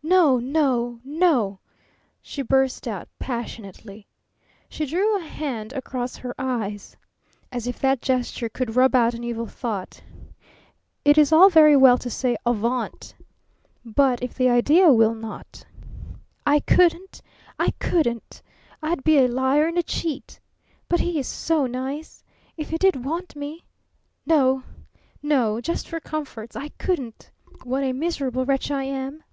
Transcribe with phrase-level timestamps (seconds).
[0.00, 1.58] "No, no, no!"
[2.22, 4.06] she burst out, passionately.
[4.68, 6.96] She drew a hand across her eyes.
[7.52, 10.00] As if that gesture could rub out an evil thought!
[11.04, 13.16] It is all very well to say "Avaunt!"
[13.84, 15.64] But if the idea will not?
[16.46, 17.20] "I couldn't,
[17.58, 18.40] I couldn't!
[18.80, 20.38] I'd be a liar and a cheat.
[20.88, 22.22] But he is so nice!
[22.56, 23.64] If he did want me!...
[24.24, 24.62] No,
[25.24, 25.60] no!
[25.60, 26.54] Just for comforts!
[26.56, 27.30] I couldn't!
[27.64, 29.24] What a miserable wretch I am!"